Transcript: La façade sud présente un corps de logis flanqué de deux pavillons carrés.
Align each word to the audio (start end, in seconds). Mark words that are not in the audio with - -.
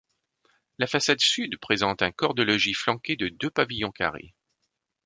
La 0.79 0.87
façade 0.87 1.19
sud 1.19 1.59
présente 1.59 2.01
un 2.01 2.11
corps 2.11 2.33
de 2.33 2.41
logis 2.41 2.73
flanqué 2.73 3.15
de 3.15 3.27
deux 3.27 3.51
pavillons 3.51 3.91
carrés. 3.91 4.33